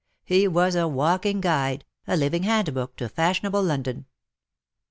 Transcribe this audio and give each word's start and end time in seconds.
He 0.25 0.47
was 0.47 0.73
a 0.73 0.87
walking 0.87 1.41
guide, 1.41 1.85
a 2.07 2.17
living 2.17 2.41
hand 2.41 2.73
book 2.73 2.95
to 2.95 3.07
fashionable 3.07 3.61
London. 3.61 4.07